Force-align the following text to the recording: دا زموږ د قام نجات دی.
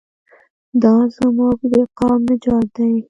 دا 0.81 0.95
زموږ 1.17 1.57
د 1.71 1.73
قام 1.99 2.21
نجات 2.29 2.67
دی. 2.75 2.93